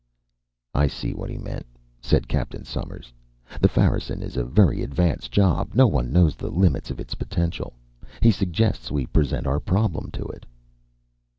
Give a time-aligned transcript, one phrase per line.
[0.73, 1.67] "I see what he meant,"
[2.01, 3.13] said Captain Somers.
[3.61, 5.75] "The Fahrensen is a very advanced job.
[5.75, 7.73] No one knows the limits of its potential.
[8.19, 10.43] He suggests we present our problem to it."